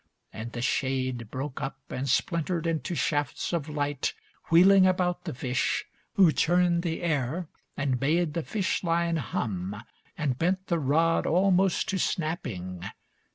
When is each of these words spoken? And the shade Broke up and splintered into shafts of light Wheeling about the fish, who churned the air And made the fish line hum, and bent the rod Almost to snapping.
And 0.33 0.53
the 0.53 0.63
shade 0.63 1.29
Broke 1.29 1.61
up 1.61 1.77
and 1.91 2.09
splintered 2.09 2.65
into 2.65 2.95
shafts 2.95 3.53
of 3.53 3.69
light 3.69 4.15
Wheeling 4.49 4.87
about 4.87 5.25
the 5.25 5.33
fish, 5.35 5.85
who 6.13 6.31
churned 6.31 6.81
the 6.81 7.03
air 7.03 7.47
And 7.77 8.01
made 8.01 8.33
the 8.33 8.41
fish 8.41 8.83
line 8.83 9.17
hum, 9.17 9.83
and 10.17 10.39
bent 10.39 10.65
the 10.65 10.79
rod 10.79 11.27
Almost 11.27 11.87
to 11.89 11.99
snapping. 11.99 12.83